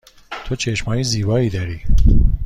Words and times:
تو 0.45 0.55
چشم 0.55 0.85
های 0.85 1.03
زیبایی 1.03 1.49
داری. 1.49 1.81